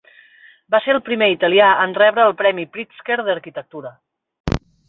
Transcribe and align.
Va 0.75 0.79
ser 0.85 0.93
el 0.97 1.01
primer 1.09 1.27
italià 1.33 1.67
en 1.85 1.93
rebre 1.99 2.25
el 2.31 2.35
premi 2.41 2.67
Pritzker 2.77 3.21
d'arquitectura. 3.29 3.93